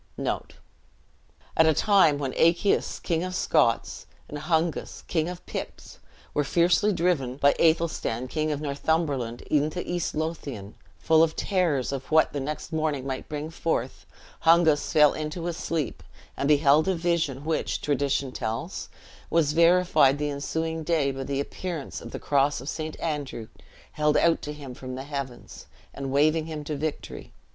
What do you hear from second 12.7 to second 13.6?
morning might bring